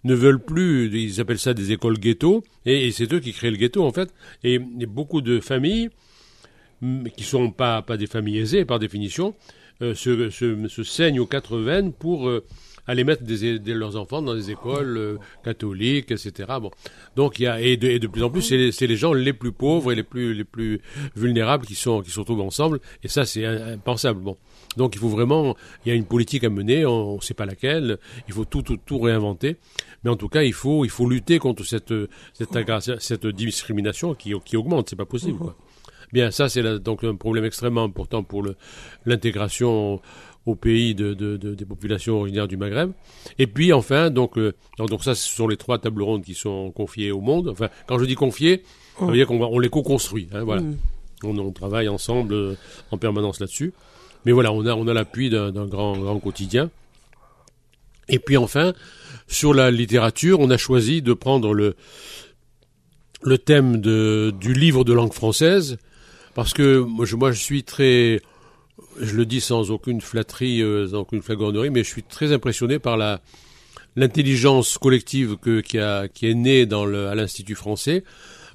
[0.05, 3.57] ne veulent plus, ils appellent ça des écoles ghetto, et, c'est eux qui créent le
[3.57, 4.13] ghetto en fait,
[4.45, 5.91] et, beaucoup de familles
[7.17, 9.35] qui sont pas, des familles aisées par définition,
[9.81, 12.45] se, se, se, saignent aux quatre veines pour euh,
[12.87, 16.33] aller mettre des, leurs enfants dans des écoles euh, catholiques, etc.
[16.61, 16.71] Bon,
[17.15, 19.13] donc il y a et de, et de plus en plus c'est les, les, gens
[19.13, 20.81] les plus pauvres et les plus les plus
[21.15, 24.21] vulnérables qui sont qui se retrouvent ensemble et ça c'est impensable.
[24.21, 24.37] Bon,
[24.77, 27.47] donc il faut vraiment il y a une politique à mener, on ne sait pas
[27.47, 29.57] laquelle, il faut tout tout tout réinventer.
[30.05, 31.93] Mais en tout cas, il faut, il faut lutter contre cette,
[32.33, 34.89] cette, cette discrimination qui, qui augmente.
[34.89, 35.37] C'est pas possible.
[35.37, 35.57] Quoi.
[36.13, 38.45] Bien, ça c'est donc un problème extrêmement important pour
[39.05, 40.01] l'intégration
[40.47, 42.93] au pays de, des populations originaires du Maghreb.
[43.39, 46.71] Et puis enfin, donc, euh, donc ça, ce sont les trois tables rondes qui sont
[46.71, 47.49] confiées au monde.
[47.49, 48.63] Enfin, quand je dis confiées,
[48.99, 50.29] ça veut dire qu'on on les co-construit.
[50.33, 50.63] Hein, voilà.
[50.63, 50.77] Mm.
[51.25, 52.55] On, travaille ensemble euh,
[52.93, 53.73] en permanence là-dessus.
[54.25, 56.71] Mais voilà, on a, on a l'appui d'un grand, grand quotidien.
[58.09, 58.73] Et puis enfin,
[59.27, 61.75] sur la littérature, on a choisi de prendre le,
[63.23, 65.79] le thème de, du livre de langue française
[66.37, 68.21] parce que moi je, suis très,
[69.01, 72.79] je le dis sans aucune flatterie, euh, sans aucune flagornerie, mais je suis très impressionné
[72.79, 73.23] par la
[73.99, 78.05] l'intelligence collective que, qui, a, qui est née dans le, à l'Institut français.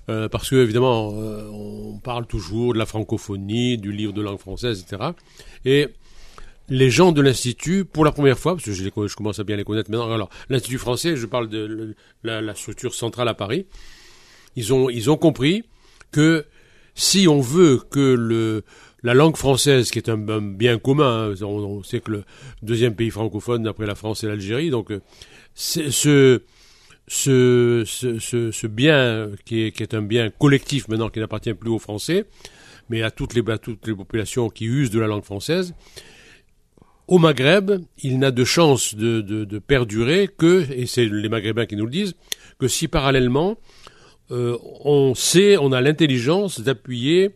[0.10, 4.38] Euh, parce que évidemment, euh, on parle toujours de la francophonie, du livre de langue
[4.38, 5.14] française, etc.
[5.66, 5.88] Et
[6.70, 9.64] les gens de l'institut, pour la première fois, parce que je commence à bien les
[9.64, 10.14] connaître maintenant.
[10.14, 13.66] Alors, l'institut français, je parle de la, la, structure centrale à Paris.
[14.56, 15.64] Ils ont, ils ont compris
[16.12, 16.46] que
[17.02, 18.64] si on veut que
[19.02, 22.24] la langue française, qui est un, bien commun, hein, on, sait que le
[22.62, 25.00] deuxième pays francophone après la France, c'est l'Algérie, donc euh,
[25.48, 26.38] ce,
[28.68, 32.26] bien qui est, un bien collectif maintenant, qui n'appartient plus aux Français,
[32.92, 35.74] mais à toutes les, populations qui usent de la langue française,
[37.08, 41.76] au Maghreb, il n'a de chance de, de perdurer que, et c'est les Maghrébins qui
[41.76, 42.14] nous le disent,
[42.60, 43.58] que si parallèlement
[44.32, 47.32] euh, on sait, on a l'intelligence d'appuyer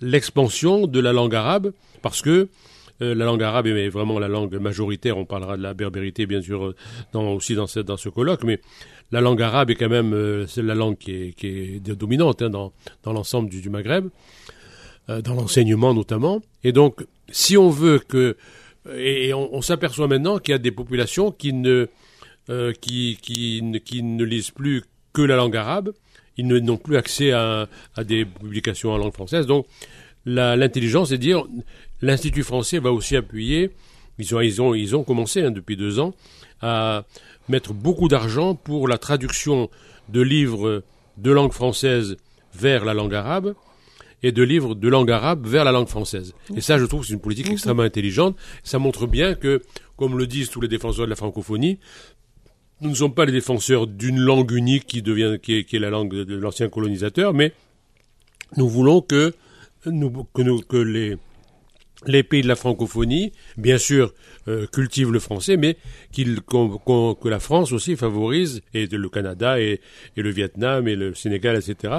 [0.00, 2.48] l'expansion de la langue arabe, parce que
[3.02, 6.40] euh, la langue arabe est vraiment la langue majoritaire, on parlera de la berbérité bien
[6.40, 6.74] sûr
[7.12, 8.60] dans, aussi dans ce, colloque, mais
[9.12, 12.72] la langue arabe est quand même la langue qui est, dominante hein, dans,
[13.04, 14.08] l'ensemble du, Maghreb,
[15.08, 16.40] dans l'enseignement notamment.
[16.64, 18.36] Et donc, si on veut que
[18.94, 21.88] et, on, s'aperçoit maintenant qu'il y a des populations qui ne
[22.48, 25.92] qui, qui, qui ne lisent plus que la langue arabe
[26.36, 27.68] ils n'ont plus accès à,
[28.04, 29.46] des publications en langue française.
[29.46, 29.66] Donc,
[30.24, 31.44] l'intelligence, c'est dire,
[32.02, 33.70] l'Institut français va aussi appuyer,
[34.18, 36.14] ils ont, ils ont, ils ont commencé hein, depuis deux ans,
[36.60, 37.04] à
[37.48, 39.70] mettre beaucoup d'argent pour la traduction
[40.08, 40.82] de livres
[41.16, 42.16] de langue française
[42.54, 43.54] vers la langue arabe
[44.22, 46.34] et de livres de langue arabe vers la langue française.
[46.56, 48.36] Et ça, je trouve, c'est une politique extrêmement intelligente.
[48.64, 49.62] Ça montre bien que,
[49.96, 51.78] comme le disent tous les défenseurs de la francophonie,
[52.80, 56.14] nous ne sommes pas les défenseurs d'une langue unique qui devient qui est, la langue
[56.14, 57.52] de l'ancien colonisateur, mais
[58.56, 59.34] nous voulons que
[59.86, 61.16] nous, que, que les
[62.06, 64.12] les pays de la francophonie, bien sûr,
[64.48, 65.76] euh, cultivent le français, mais
[66.14, 69.80] que la France aussi favorise, et le Canada et,
[70.16, 71.94] le Vietnam et le Sénégal, etc.,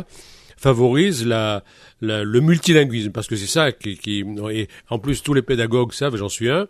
[0.55, 1.63] favorise la,
[2.01, 4.25] le multilinguisme, parce que c'est ça qui, qui...
[4.51, 6.67] Et en plus, tous les pédagogues savent, j'en suis un,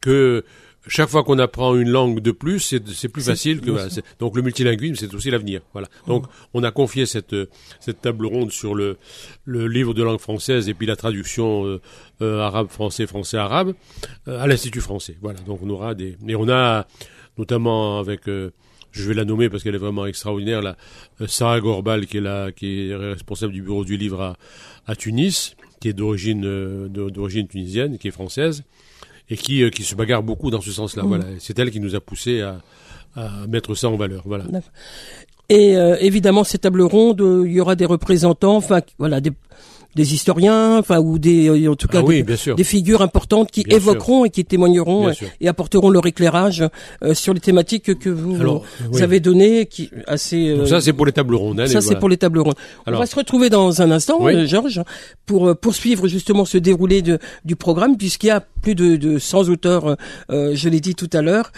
[0.00, 0.44] que
[0.86, 3.70] chaque fois qu'on apprend une langue de plus, c'est plus facile que
[4.18, 5.60] donc le multilinguisme, c'est aussi l'avenir.
[5.72, 5.88] Voilà.
[6.06, 7.36] Donc on a confié cette
[7.80, 8.96] cette table ronde sur le
[9.44, 11.80] le livre de langue française et puis la traduction euh,
[12.22, 13.74] euh, arabe français français arabe
[14.26, 15.16] euh, à l'institut français.
[15.20, 15.38] Voilà.
[15.40, 16.86] Donc on aura des et on a
[17.36, 20.76] notamment avec je vais la nommer parce qu'elle est vraiment extraordinaire, la
[21.28, 24.36] Sarah Gorbal qui est là, qui est responsable du bureau du livre à,
[24.86, 28.64] à Tunis, qui est d'origine d'origine tunisienne, qui est française,
[29.30, 31.04] et qui, euh, qui se bagarre beaucoup dans ce sens-là.
[31.04, 31.08] Mm.
[31.08, 32.60] Voilà, c'est elle qui nous a poussé à,
[33.16, 34.22] à mettre ça en valeur.
[34.26, 34.44] Voilà.
[35.48, 39.32] Et euh, évidemment, ces tables rondes, euh, il y aura des représentants, enfin voilà, des,
[39.96, 44.30] des historiens, enfin ou des en tout cas ah des, figures importantes qui évoqueront et
[44.30, 46.64] qui témoigneront et, apporteront leur éclairage
[47.02, 48.62] euh, sur les thématiques que vous,
[49.00, 50.48] avez données, qui assez.
[50.48, 51.60] Euh, ça c'est pour les tables rondes.
[51.60, 52.54] Hein, ça c'est pour les tables rondes.
[52.86, 54.82] On va se retrouver dans un instant, euh, Georges,
[55.26, 59.48] pour poursuivre justement ce déroulé de, du programme, puisqu'il y a plus de, de 100
[59.48, 59.96] auteurs,
[60.28, 61.52] je l'ai dit tout à l'heure,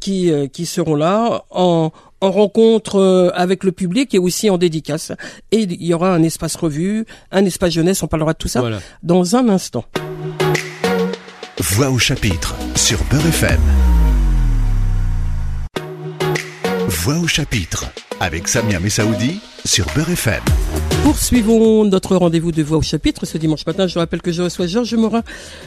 [0.00, 5.12] qui qui seront là en en rencontre euh, avec le public et aussi en dédicace.
[5.52, 8.62] Et il y aura un espace revue, un espace jeunesse, on parlera de tout ça
[9.02, 9.84] dans un instant.
[11.58, 13.60] Voix au chapitre sur Beurre FM.
[16.88, 17.86] Voix au chapitre
[18.20, 20.42] avec Samia Messaoudi sur Beurre FM.
[21.06, 23.86] Poursuivons notre rendez-vous de Voix au chapitre ce dimanche matin.
[23.86, 25.22] Je rappelle que je reçois Georges Morin,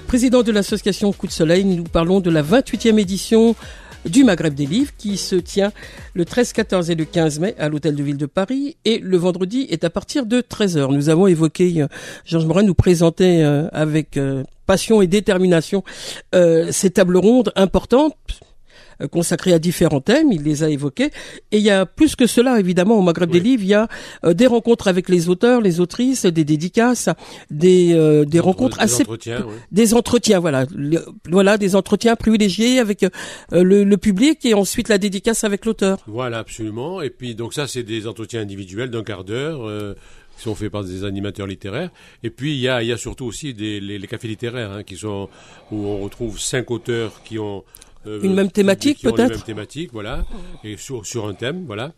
[0.05, 1.63] président de l'association Coup de Soleil.
[1.63, 3.55] Nous parlons de la 28e édition
[4.03, 5.71] du Maghreb des Livres qui se tient
[6.13, 9.15] le 13, 14 et le 15 mai à l'Hôtel de Ville de Paris et le
[9.15, 10.93] vendredi est à partir de 13h.
[10.93, 11.87] Nous avons évoqué, euh,
[12.25, 15.85] Georges Morin nous présentait euh, avec euh, passion et détermination
[16.33, 18.13] ces tables rondes importantes
[19.07, 21.11] consacrés à différents thèmes, il les a évoqués.
[21.51, 23.87] Et il y a plus que cela, évidemment, au Maghreb des livres, il y a
[24.23, 27.09] euh, des rencontres avec les auteurs, les autrices, des dédicaces,
[27.49, 29.03] des, euh, des rencontres assez...
[29.03, 30.65] Entretiens, Des entretiens, voilà.
[31.29, 33.05] voilà, des entretiens privilégiés avec
[33.51, 35.99] le, le, public et ensuite la dédicace avec l'auteur.
[36.07, 37.01] Voilà, absolument.
[37.01, 39.95] Et puis, donc ça, c'est des entretiens individuels d'un quart d'heure
[40.39, 41.91] qui sont faits par des animateurs littéraires.
[42.23, 44.71] Et puis il y a, il y a surtout aussi des, les, les cafés littéraires
[44.71, 45.29] hein, qui sont
[45.71, 47.61] où on retrouve cinq auteurs qui ont euh,
[48.05, 50.25] une même thématique peut-être Une même thématique, voilà,
[50.63, 51.93] et sur, sur un thème, voilà.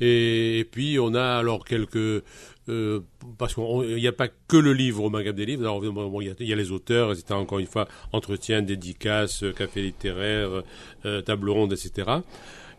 [0.00, 2.24] Et, puis on a alors quelques
[2.68, 3.00] euh,
[3.38, 5.80] parce qu'il n'y a pas que le livre au Maghreb des livres.
[5.90, 7.34] Bon, il, y a, les auteurs, etc.
[7.34, 10.62] Encore une fois, entretien, dédicaces, café littéraire,
[11.04, 12.10] euh, table ronde, etc.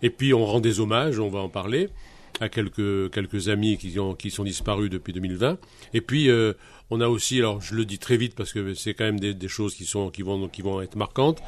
[0.01, 1.89] Et puis on rend des hommages, on va en parler
[2.39, 5.57] à quelques quelques amis qui ont qui sont disparus depuis 2020.
[5.93, 6.53] Et puis euh,
[6.89, 9.33] on a aussi, alors je le dis très vite parce que c'est quand même des,
[9.33, 11.41] des, choses qui sont qui vont qui vont être marquantes.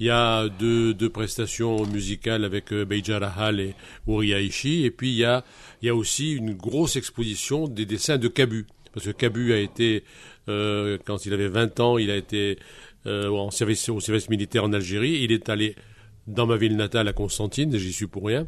[0.00, 3.74] Il y a deux, deux prestations musicales avec euh, Beija Rahal et
[4.06, 4.84] Uri Aishi.
[4.84, 5.44] Et puis il y a,
[5.82, 8.66] il y a aussi une grosse exposition des dessins de Cabu.
[8.94, 10.04] Parce que Cabu a été,
[10.48, 12.58] euh, quand il avait 20 ans, il a été
[13.06, 15.20] euh, en service, au service militaire en Algérie.
[15.22, 15.74] Il est allé
[16.28, 18.46] dans ma ville natale à Constantine, j'y suis pour rien.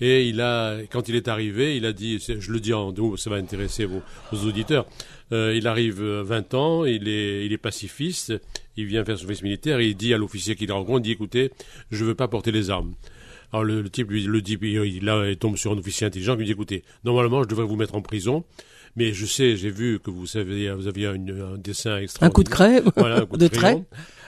[0.00, 3.16] Et il a, quand il est arrivé, il a dit, je le dis en deux,
[3.16, 4.86] ça va intéresser vos, vos auditeurs.
[5.32, 8.34] Euh, il arrive 20 euh, ans, il est, il est pacifiste,
[8.76, 11.12] il vient faire son service militaire et il dit à l'officier qu'il rencontre, il dit
[11.12, 11.50] écoutez,
[11.90, 12.94] je veux pas porter les armes.
[13.52, 16.40] Alors le, type lui le dit, il, là, il tombe sur un officier intelligent qui
[16.40, 18.44] lui dit écoutez, normalement je devrais vous mettre en prison,
[18.94, 22.22] mais je sais, j'ai vu que vous savez, vous aviez un dessin extraordinaire.
[22.22, 23.82] Un coup de craie, voilà, un coup de, trait.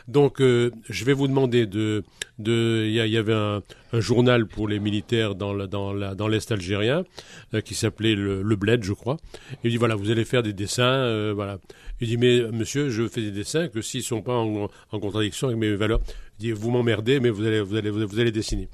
[0.09, 2.03] Donc, euh, je vais vous demander de,
[2.39, 6.51] il y, avait un, un, journal pour les militaires dans la, dans la, dans l'est
[6.51, 7.05] algérien
[7.53, 9.19] euh, qui s'appelait le, le, Bled, je crois.
[9.65, 11.59] Il dit voilà, vous allez faire des dessins, euh, voilà.
[12.01, 15.49] Il dit mais monsieur, je fais des dessins que s'ils sont pas en, en contradiction
[15.49, 16.01] avec mes valeurs,
[16.39, 18.69] il dit vous m'emmerdez, mais vous allez, vous allez, vous allez dessiner.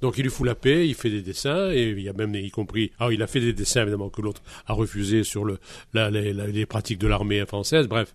[0.00, 2.34] Donc il lui fout la paix, il fait des dessins et il y a même
[2.34, 5.58] y compris, ah il a fait des dessins évidemment que l'autre a refusé sur le
[5.92, 8.14] la, les, pratiques de l'armée française, bref.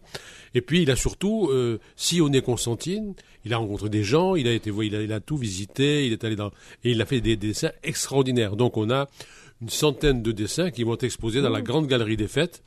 [0.53, 3.13] Et puis il a surtout euh, sillonné Constantine,
[3.45, 6.13] il a rencontré des gens, il a été, il a, il a tout visité, il
[6.13, 6.51] est allé dans
[6.83, 8.55] et il a fait des, dessins extraordinaires.
[8.55, 9.07] Donc on a
[9.61, 11.63] une centaine de dessins qui vont être exposés dans la mmh.
[11.63, 12.63] grande galerie des fêtes.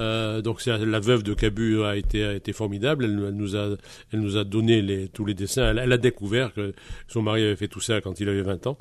[0.00, 3.04] Euh, donc la veuve de Cabu a été, a été formidable.
[3.04, 3.76] Elle, nous a,
[4.12, 5.70] elle nous a donné les, tous les dessins.
[5.70, 6.72] Elle, elle, a découvert que
[7.08, 8.78] son mari avait fait tout ça quand il avait 20 ans.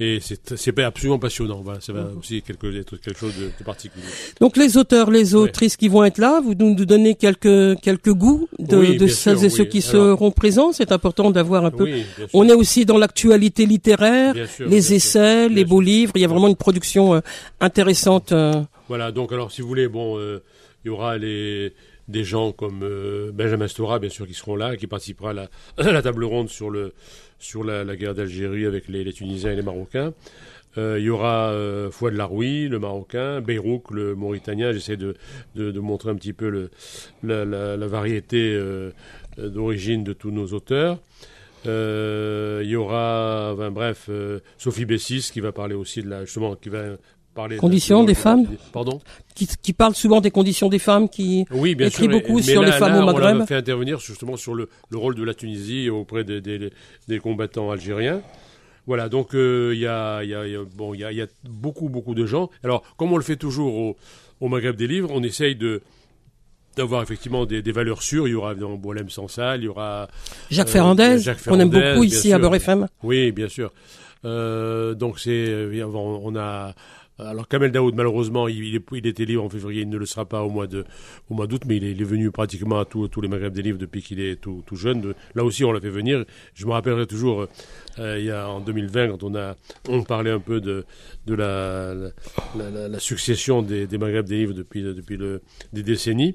[0.00, 1.60] Et c'est absolument passionnant.
[1.60, 2.18] Voilà, ça va mhm.
[2.18, 4.04] aussi quelque, quelque chose de, particulier.
[4.40, 8.48] Donc les auteurs, les autrices qui vont être là, vous nous donnez quelques quelques goûts
[8.60, 10.72] de, de celles et ceux qui seront présents.
[10.72, 11.88] C'est important d'avoir un peu.
[12.32, 16.12] On est aussi dans l'actualité littéraire, les essais, les beaux livres.
[16.14, 17.20] Il y a vraiment une production euh,
[17.60, 18.30] intéressante.
[18.30, 18.62] Euh.
[18.86, 19.10] Voilà.
[19.10, 20.42] Donc alors, si vous voulez, bon, euh,
[20.84, 21.72] il y aura les
[22.06, 22.88] des gens comme
[23.34, 26.48] Benjamin Stora, bien sûr, qui seront là, qui participera à la, à la table ronde
[26.48, 26.94] sur le
[27.38, 30.12] sur la, guerre d'Algérie avec les, Tunisiens et les Marocains.
[30.76, 34.72] Euh, il y aura euh, Fouad Laroui, le Marocain, Beyrouk, le Mauritanien.
[34.72, 35.14] J'essaie de,
[35.54, 36.68] de, montrer un petit peu
[37.22, 38.92] la, variété euh,
[39.38, 40.98] d'origine de tous nos auteurs.
[41.64, 44.10] il y aura, bref,
[44.56, 46.96] Sophie Bessis qui va parler aussi de la, justement, qui va
[47.58, 49.00] Conditions des femmes Pardon
[49.38, 52.72] qui, qui parle souvent des conditions des femmes, qui oui, bien écrit beaucoup sur les
[52.72, 53.36] femmes au Maghreb.
[53.36, 56.70] On a fait intervenir justement sur le, le rôle de la Tunisie auprès des, des,
[57.06, 58.20] des combattants algériens.
[58.88, 60.42] Voilà, donc euh, il y, a, y, a,
[60.74, 62.50] bon, y, a, y a beaucoup, beaucoup de gens.
[62.64, 63.96] Alors, comme on le fait toujours au,
[64.40, 65.82] au Maghreb des livres, on essaye de
[66.76, 68.28] d'avoir effectivement des, des, valeurs sûres.
[68.28, 70.08] Il y aura évidemment Boilem Sansal, il y aura
[70.50, 72.86] Jacques Ferrandez, qu'on aime beaucoup ici à Beurre FM.
[73.02, 73.72] Oui, bien sûr.
[74.24, 76.74] Euh, donc c'est, on a
[77.18, 80.50] alors Kamel Daoud, malheureusement, il, était libre en février, il ne le sera pas au
[80.50, 84.20] mois d'août, mais il est, venu pratiquement à tous les magasins des livres depuis qu'il
[84.20, 85.14] est tout, jeune.
[85.34, 86.24] là aussi, on l'a fait venir.
[86.54, 87.46] Je me rappellerai toujours,
[87.98, 89.56] euh, il y a en 2020, quand on a
[89.88, 90.84] on parlait un peu de
[91.26, 94.82] la succession des, magasins des livres depuis
[95.72, 96.34] des décennies.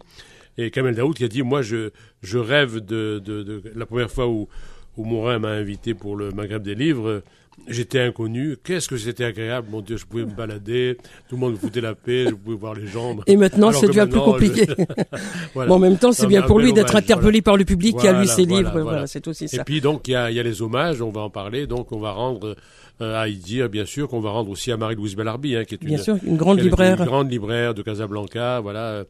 [0.58, 1.92] Et Kamel Daoud qui a dit, moi, je
[2.38, 4.50] rêve de, la première fois où
[4.98, 7.24] où m'a invité pour le Maghreb des livres,
[7.68, 8.58] J'étais inconnu.
[8.64, 9.98] Qu'est-ce que c'était agréable, mon Dieu.
[9.98, 10.98] Je pouvais me balader.
[11.30, 12.26] Tout le monde me foutait la paix.
[12.28, 13.24] Je pouvais voir les jambes.
[13.28, 14.68] Et maintenant, c'est déjà plus compliqué.
[15.56, 18.20] bon, en même temps, c'est bien pour lui d'être interpellé par le public qui a
[18.20, 18.80] lu ses livres.
[18.82, 19.62] Voilà, c'est aussi ça.
[19.62, 21.02] Et puis, donc, il y a, y a, les hommages.
[21.02, 21.68] On va en parler.
[21.68, 22.56] Donc, on va rendre
[23.02, 25.76] euh, à y dire, bien sûr, qu'on va rendre aussi à Marie-Louise Bellarbi, hein, qui
[25.76, 27.00] est une, bien sûr, une grande libraire.
[27.00, 29.04] Une grande libraire de Casablanca, voilà,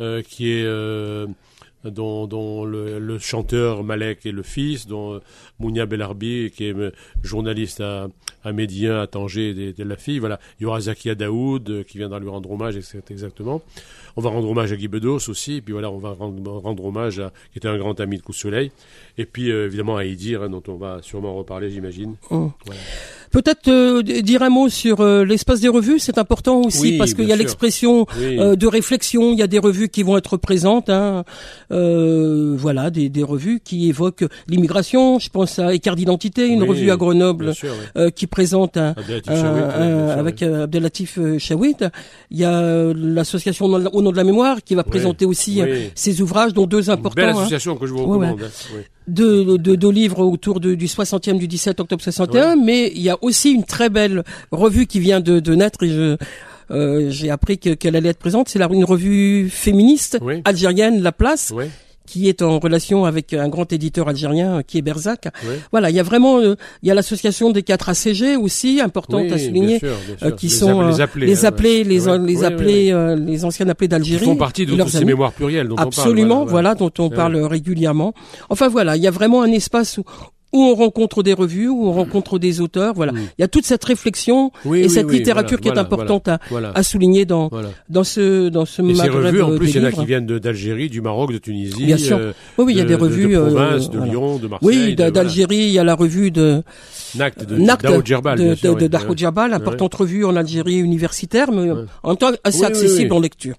[0.00, 1.26] euh, qui est, euh,
[1.84, 5.20] dont, dont le, le, chanteur Malek est le fils, dont
[5.58, 6.74] Mounia Belarbi, qui est
[7.22, 8.08] journaliste à,
[8.46, 10.18] à Médien, à Tanger, de, la fille.
[10.18, 10.38] Voilà.
[10.58, 12.76] Il y aura Zakia Daoud euh, qui viendra lui rendre hommage,
[13.10, 13.60] exactement.
[14.16, 16.84] On va rendre hommage à Guy Bedos aussi, et puis voilà, on va rendre, rendre
[16.84, 18.70] hommage à, qui était un grand ami de Coup de Soleil,
[19.18, 22.14] et puis euh, évidemment à Idir, hein, dont on va sûrement reparler, j'imagine.
[22.30, 22.52] Oh.
[22.64, 22.80] Voilà.
[23.30, 27.24] Peut-être euh, dire un mot sur euh, l'espace des revues, c'est important aussi parce qu'il
[27.24, 29.32] y a l'expression euh, de réflexion.
[29.32, 31.24] Il y a des revues qui vont être présentes, hein,
[31.70, 35.18] voilà, des, des, revues qui évoquent l'immigration.
[35.18, 37.52] Je pense à Écart d'identité, une revue à Grenoble
[38.14, 38.94] qui présente un,
[40.16, 41.76] avec Abdelatif Chawit.
[42.30, 45.60] Il y a l'association au nom de la mémoire qui va présenter aussi
[45.94, 47.20] ses ouvrages, dont deux importants.
[47.20, 47.40] Une belle hein.
[47.40, 48.42] association que je vous recommande.
[48.42, 53.10] Hein de, de, de, livres autour du 60e du 17 octobre 61, mais il y
[53.10, 56.16] a aussi une très belle revue qui vient de, de naître et je
[56.70, 58.48] euh, j'ai appris qu'elle allait être présente.
[58.48, 61.52] C'est une revue féministe algérienne, La Place,
[62.06, 65.28] qui est en relation avec un grand éditeur algérien qui est Berzac.
[65.72, 69.30] Voilà, il y a vraiment, euh, il y a l'association des quatre ACG aussi importante
[69.32, 69.80] à souligner,
[70.22, 74.20] euh, qui sont les appelés, les, appelés, les, les, appelés, euh, les anciennes appelés d'Algérie.
[74.20, 76.50] Qui font partie de toutes ces mémoires plurielles dont Absolument, on parle.
[76.50, 78.14] Voilà, dont on parle régulièrement.
[78.48, 80.04] Enfin voilà, il y a vraiment un espace où,
[80.56, 82.94] où on rencontre des revues, où on rencontre des auteurs.
[82.94, 83.18] Voilà, mm.
[83.38, 86.38] il y a toute cette réflexion et cette littérature qui est importante à,
[86.74, 87.50] à, souligner dans
[87.88, 88.82] dans ce dans ce.
[88.82, 91.38] Et ces revues, en plus, il y en a qui viennent d'Algérie, du Maroc, de
[91.38, 91.84] Tunisie.
[91.84, 92.16] Bien sûr.
[92.18, 94.68] Euh, oui, il y a des revues de, province, de euh, Lyon, de Marseille.
[94.68, 96.62] Oui, d'Algérie, il y a la revue de
[97.16, 101.70] Nact de de, de, de Djerbal, importante revue en Algérie universitaire, mais
[102.02, 103.56] en même temps assez accessible en lecture.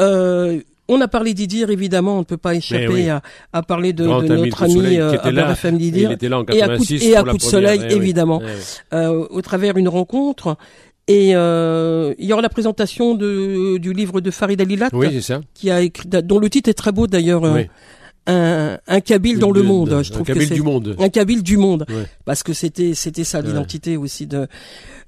[0.00, 3.22] Euh, on a parlé d'Idir, évidemment, on ne peut pas échapper à,
[3.52, 5.12] à, parler de, de notre ami euh,
[5.52, 6.10] FM Didir.
[6.12, 9.88] et à coup, et à coup de soleil, eh évidemment, eh euh, au travers d'une
[9.88, 10.56] rencontre.
[11.08, 15.20] Et euh, il y aura la présentation de, du livre de Farid Alilat, oui,
[15.54, 17.44] qui a écrit, dont le titre est très beau d'ailleurs.
[17.44, 17.62] Euh,
[18.26, 20.02] un, un Kabyle dans le monde.
[20.02, 20.96] Je trouve un Kabyle du monde.
[20.98, 21.86] Un Kabyle du monde.
[22.24, 24.46] Parce que c'était c'était ça l'identité aussi de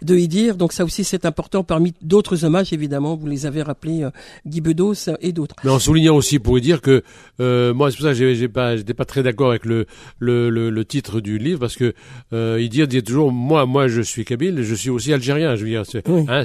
[0.03, 0.57] de y dire.
[0.57, 3.17] Donc ça aussi c'est important parmi d'autres hommages évidemment.
[3.17, 4.11] Vous les avez rappelés, euh,
[4.47, 5.57] Guy Bedos et d'autres.
[5.65, 7.03] Mais en soulignant aussi pour dire que
[7.41, 9.87] euh, moi c'est pour ça que j'ai pas j'étais pas très d'accord avec le,
[10.19, 11.95] le, le titre du livre parce que
[12.33, 15.57] euh, il dit, toujours moi moi je suis kabyle, je suis aussi algérien.
[15.57, 16.45] Je veux dire c'est hein,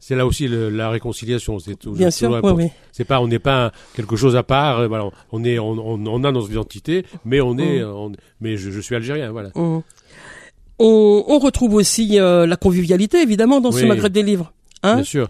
[0.00, 1.58] c'est là aussi la réconciliation.
[1.58, 2.40] C'est bien sûr.
[2.42, 4.80] Oui, C'est pas on n'est pas quelque chose à part.
[4.80, 8.12] Euh, voilà on est on, on, a notre identité, mais on est mmh.
[8.40, 9.32] mais je, je, suis algérien.
[9.32, 9.48] Voilà.
[9.54, 9.80] Mmh.
[10.78, 14.52] On, on, retrouve aussi euh, la convivialité, évidemment, dans ce Maghreb des livres.
[14.82, 15.28] Hein Bien sûr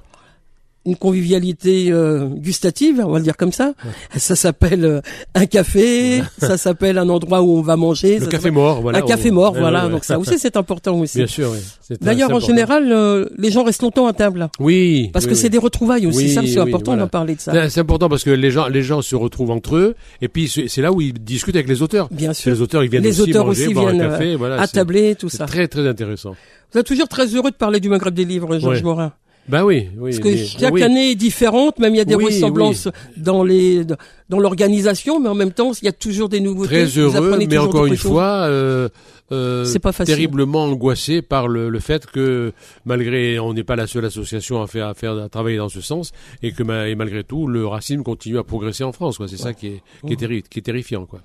[0.86, 3.72] une convivialité euh, gustative, on va le dire comme ça.
[4.16, 5.00] Ça s'appelle euh,
[5.34, 8.18] un café, ça s'appelle un endroit où on va manger.
[8.18, 8.98] Le café mort, voilà.
[8.98, 9.88] Un café mort, voilà.
[9.88, 11.18] Donc ça aussi c'est important aussi.
[11.18, 11.96] Bien sûr, oui.
[12.00, 14.48] D'ailleurs, en général, euh, les gens restent longtemps à table.
[14.58, 15.10] Oui.
[15.12, 16.30] Parce que c'est des retrouvailles aussi.
[16.30, 17.68] ça, c'est important d'en parler de ça.
[17.68, 20.82] C'est important parce que les gens, les gens se retrouvent entre eux, et puis c'est
[20.82, 22.08] là où ils discutent avec les auteurs.
[22.10, 22.52] Bien sûr.
[22.52, 24.60] Les auteurs, ils viennent les aussi auteurs manger, aussi boire viennent un café, voilà.
[24.60, 25.46] Attabler, tout ça.
[25.46, 26.34] Très très intéressant.
[26.72, 29.12] Vous êtes toujours très heureux de parler du Maghreb des livres, Georges Morin.
[29.48, 30.10] Ben oui, oui.
[30.10, 33.84] Parce que chaque année est différente, même il y a des ressemblances dans les
[34.30, 36.86] dans l'organisation, mais en même temps il y a toujours des nouveautés.
[36.86, 38.88] Très heureux, mais encore une fois, euh,
[39.32, 40.14] euh, pas facile.
[40.14, 42.52] terriblement angoissé par le, le, fait que
[42.86, 45.82] malgré on n'est pas la seule association à faire à faire à travailler dans ce
[45.82, 49.18] sens et que et malgré tout le racisme continue à progresser en France.
[49.18, 49.28] Quoi.
[49.28, 51.04] C'est ça qui est qui est, qui est terrifiant.
[51.04, 51.20] Quoi.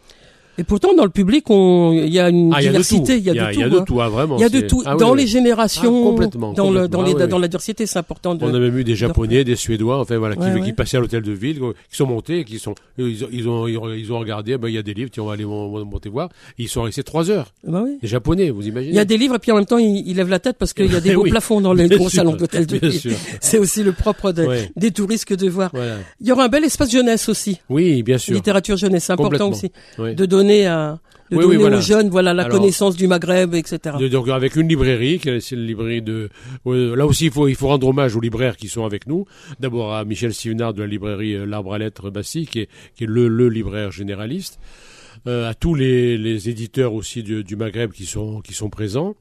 [0.60, 3.54] Et pourtant, dans le public, il y a une diversité, il y a de tout.
[3.54, 4.38] Il y a de tout, vraiment.
[4.38, 4.84] Il y a de tout.
[4.84, 6.14] dans les générations,
[6.54, 8.38] dans, le, dans, les, dans la diversité, c'est important.
[8.42, 11.32] On a même eu des Japonais, des Suédois, enfin voilà, qui, passaient à l'hôtel de
[11.32, 14.82] ville, qui sont montés, qui sont, ils, ont, ils ont regardé, ben il y a
[14.84, 16.30] des livres, tiens, on va aller monter voir.
[16.58, 17.54] ils sont restés trois heures.
[17.66, 17.86] Bah.
[18.02, 20.14] Les Japonais, vous imaginez Il y a des livres et puis en même temps, ils,
[20.14, 22.66] lèvent la tête parce qu'il y a des beaux plafonds dans les gros salons d'hôtel
[22.66, 23.16] de ville.
[23.40, 24.34] C'est aussi le propre
[24.76, 25.72] des touristes que de voir.
[26.20, 27.60] Il y aura un bel espace jeunesse aussi.
[27.70, 28.34] Oui, bien sûr.
[28.34, 31.00] Littérature jeunesse, c'est important aussi de donner à
[31.32, 31.78] de oui, donner oui, voilà.
[31.78, 35.58] aux jeunes voilà la connaissance du Maghreb etc donc avec une librairie qui est la
[35.62, 36.30] librairie de
[36.66, 39.26] là aussi il faut il faut rendre hommage aux libraires qui sont avec nous.
[39.60, 43.04] D'abord à Michel Sivenard de la librairie euh, l'arbre à lettres Bassi qui est qui
[43.04, 44.60] est le le libraire généraliste.
[44.60, 49.16] euh, à tous les, les éditeurs aussi du, du Maghreb qui sont qui sont présents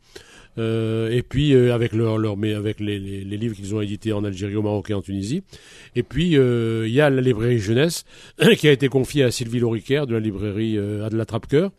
[0.59, 3.81] euh, et puis euh, avec leur, leur mais avec les, les, les livres qu'ils ont
[3.81, 5.43] édités en Algérie, au Maroc et en Tunisie.
[5.95, 8.05] Et puis euh, il y a la librairie jeunesse
[8.59, 11.71] qui a été confiée à Sylvie Loricaire de la librairie euh, de la Trappe-Cœur.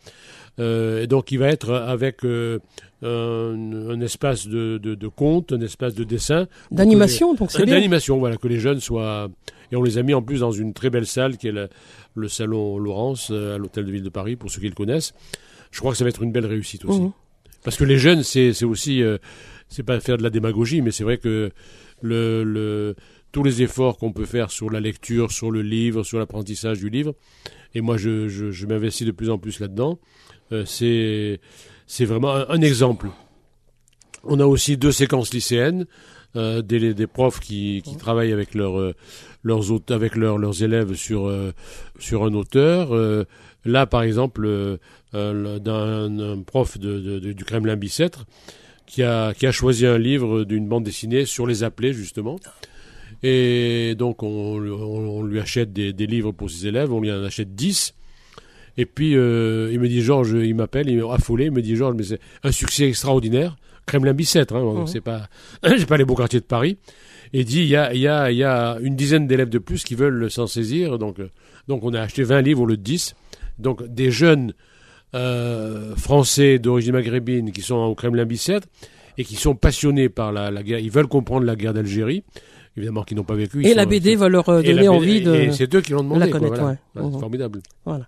[0.59, 2.59] et donc il va être avec un,
[3.03, 6.47] un, espace de, de, de conte, un espace de dessin.
[6.71, 9.29] D'animation, donc c'est D'animation, voilà, que les jeunes soient...
[9.71, 11.69] Et on les a mis en plus dans une très belle salle qui est le,
[12.15, 15.13] le salon Laurence à l'hôtel de ville de Paris, pour ceux qui le connaissent.
[15.71, 17.01] Je crois que ça va être une belle réussite aussi.
[17.01, 17.13] Mmh.
[17.63, 19.17] Parce que les jeunes, c'est aussi, euh,
[19.67, 21.51] c'est pas faire de la démagogie, mais c'est vrai que
[22.01, 22.95] le, le,
[23.31, 26.89] tous les efforts qu'on peut faire sur la lecture, sur le livre, sur l'apprentissage du
[26.89, 27.13] livre,
[27.75, 29.99] et moi je, je, je m'investis de plus en plus là-dedans,
[30.51, 31.39] euh, c'est
[31.85, 33.09] c'est vraiment un, exemple.
[34.23, 35.85] On a aussi deux séquences lycéennes,
[36.35, 38.93] euh, des, des profs qui, qui travaillent avec leurs euh,
[39.43, 41.53] leurs avec leurs leurs élèves sur euh,
[41.99, 42.93] sur un auteur.
[42.93, 43.25] Euh,
[43.65, 48.25] là, par exemple, euh, d'un prof de, de, du Kremlin Bicêtre
[48.89, 52.37] qui a, qui a choisi un livre d'une bande dessinée sur les appelés, justement.
[53.21, 57.23] Et donc, on, on, lui achète des, des, livres pour ses élèves, on lui en
[57.23, 57.93] achète 10.
[58.77, 61.75] Et puis, euh, il me dit, Georges, il m'appelle, il est affolé, il me dit,
[61.75, 63.57] Georges, mais c'est un succès extraordinaire.
[63.85, 64.87] Kremlin Bicêtre, hein, mmh.
[64.87, 65.27] c'est pas,
[65.77, 66.77] j'ai pas les beaux quartiers de Paris.
[67.33, 69.95] Et dit, il y a, y a, y a une dizaine d'élèves de plus qui
[69.95, 70.97] veulent s'en saisir.
[70.97, 71.29] Donc, euh,
[71.67, 73.15] donc, on a acheté 20 livres au lieu de 10.
[73.59, 74.53] Donc, des jeunes
[75.15, 78.67] euh, français d'origine maghrébine qui sont au Kremlin-Bicêtre
[79.17, 80.79] et qui sont passionnés par la, la, guerre.
[80.79, 82.23] Ils veulent comprendre la guerre d'Algérie.
[82.77, 83.65] Évidemment, qui n'ont pas vécu.
[83.65, 85.49] Et la BD va leur euh, donner envie de.
[85.51, 86.25] C'est eux qui l'ont demandé.
[86.25, 87.09] La connaître, quoi, voilà.
[87.11, 87.61] C'est formidable.
[87.85, 88.07] Voilà.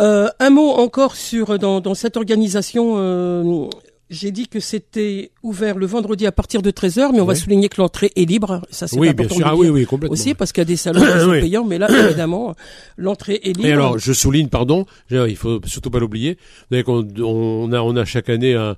[0.00, 2.94] Euh, un mot encore sur dans, dans cette organisation.
[2.96, 3.68] Euh,
[4.12, 7.70] j'ai dit que c'était ouvert le vendredi à partir de 13h, mais on va souligner
[7.70, 8.60] que l'entrée est libre.
[8.70, 9.46] Ça, c'est oui, important bien sûr.
[9.48, 10.12] Ah, oui, oui, complètement.
[10.12, 12.54] Aussi, parce qu'il y a des salons qui sont payants, mais là, évidemment,
[12.98, 13.66] l'entrée est libre.
[13.66, 16.36] Et alors, je souligne, pardon, il faut surtout pas l'oublier,
[16.70, 18.76] on, on, a, on a chaque année un,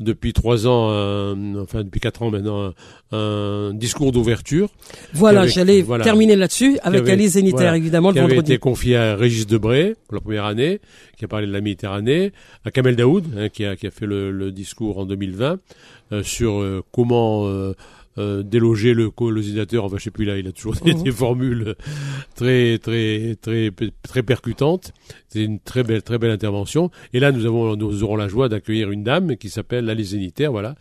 [0.00, 0.88] depuis trois ans,
[1.60, 2.72] enfin depuis quatre ans maintenant,
[3.12, 4.68] un, discours d'ouverture.
[5.14, 8.38] Voilà, j'allais terminer là-dessus avec Alice Zénitaire, évidemment, le qui vendredi.
[8.38, 10.80] avait été confié à Régis Debray pour la première année,
[11.16, 12.32] qui a parlé de la Méditerranée,
[12.64, 15.58] à Kamel Daoud, hein, qui, a, qui a fait le, le, discours en 2020
[16.12, 17.74] euh, sur euh, comment euh,
[18.18, 19.84] euh, déloger le co-législateur.
[19.84, 21.12] Enfin, je sais plus là, il a toujours des, mhm.
[21.12, 21.76] formules
[22.34, 23.70] très très très
[24.02, 24.92] très percutantes.
[25.28, 26.90] C'est une très belle très belle intervention.
[27.12, 30.52] Et là, nous avons nous aurons la joie d'accueillir une dame qui s'appelle Alice Zénitaire,
[30.52, 30.74] voilà,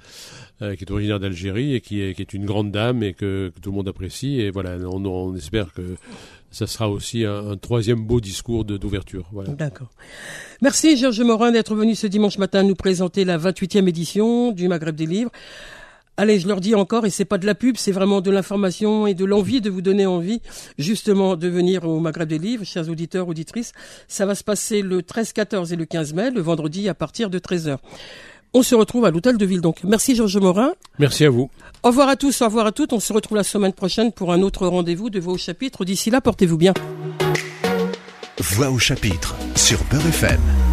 [0.61, 3.51] euh, qui est originaire d'Algérie et qui est qui est une grande dame et que,
[3.61, 4.41] tout le monde apprécie.
[4.41, 5.81] Et voilà, on, on espère que
[6.51, 9.29] ça sera aussi un, troisième beau discours d'ouverture.
[9.31, 9.51] Voilà.
[9.51, 9.89] D'accord.
[10.61, 14.95] Merci Georges Morin d'être venu ce dimanche matin nous présenter la 28e édition du Maghreb
[14.95, 15.31] des livres.
[16.17, 19.07] Allez, je leur dis encore, et c'est pas de la pub, c'est vraiment de l'information
[19.07, 20.41] et de l'envie de vous donner envie,
[20.77, 23.71] justement, de venir au Maghreb des livres, chers auditeurs, auditrices.
[24.07, 27.29] Ça va se passer le 13, 14 et le 15 mai, le vendredi à partir
[27.29, 27.77] de 13h.
[28.53, 29.83] On se retrouve à l'hôtel de ville donc.
[29.85, 30.73] Merci Georges Morin.
[30.99, 31.49] Merci à vous.
[31.83, 32.91] Au revoir à tous, au revoir à toutes.
[32.91, 35.85] On se retrouve la semaine prochaine pour un autre rendez-vous de Voix au chapitre.
[35.85, 36.73] D'ici là, portez-vous bien.
[38.39, 40.70] Voix au chapitre sur Beurre FM.